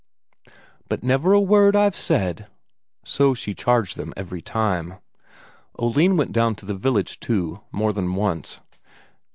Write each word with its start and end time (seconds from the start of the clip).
"But 0.89 1.03
never 1.03 1.31
a 1.31 1.39
word 1.39 1.75
I've 1.75 1.95
said," 1.95 2.47
so 3.05 3.35
she 3.35 3.53
charged 3.53 3.97
them 3.97 4.15
every 4.17 4.41
time. 4.41 4.95
Oline 5.77 6.17
went 6.17 6.31
down 6.31 6.55
to 6.55 6.65
the 6.65 6.73
village, 6.73 7.19
too, 7.19 7.61
more 7.71 7.93
than 7.93 8.15
once. 8.15 8.61